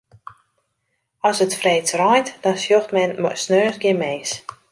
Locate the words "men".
2.95-3.11